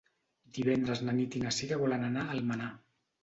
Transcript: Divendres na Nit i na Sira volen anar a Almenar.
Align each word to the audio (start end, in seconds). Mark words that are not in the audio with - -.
Divendres 0.57 1.03
na 1.09 1.13
Nit 1.17 1.37
i 1.39 1.43
na 1.45 1.53
Sira 1.57 1.79
volen 1.83 2.05
anar 2.09 2.23
a 2.25 2.35
Almenar. 2.39 2.73